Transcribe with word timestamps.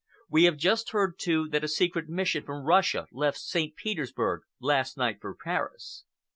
We 0.31 0.45
have 0.45 0.57
just 0.57 0.93
heard, 0.93 1.19
too, 1.19 1.47
that 1.49 1.63
a 1.63 1.67
secret 1.67 2.09
mission 2.09 2.43
from 2.43 2.65
Russia 2.65 3.05
left 3.11 3.37
St. 3.37 3.75
Petersburg 3.75 4.41
last 4.59 4.97
night 4.97 5.21
for 5.21 5.35
Paris. 5.35 6.05